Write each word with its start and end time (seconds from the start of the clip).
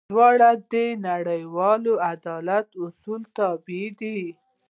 دواړه 0.11 0.49
د 0.71 0.73
نړیوال 1.07 1.83
عدالت 2.11 2.67
اصولو 2.83 3.27
تابع 3.37 3.83
دي. 3.99 4.19